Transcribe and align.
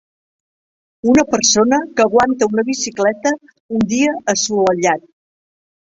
Una 1.13 1.25
persona 1.33 1.79
que 1.99 2.05
aguanta 2.07 2.49
una 2.55 2.67
bicicleta 2.73 3.37
un 3.79 3.87
dia 3.95 4.19
assolellat. 4.37 5.11